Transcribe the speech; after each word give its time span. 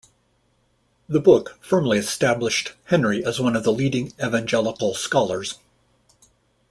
The 1.07 1.19
book 1.19 1.59
firmly 1.61 1.99
established 1.99 2.73
Henry 2.85 3.23
as 3.23 3.39
one 3.39 3.55
of 3.55 3.63
the 3.63 3.71
leading 3.71 4.13
Evangelical 4.19 4.95
scholars. 4.95 5.59